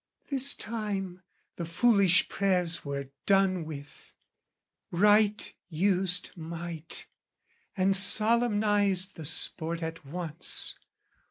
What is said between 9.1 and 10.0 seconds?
the sport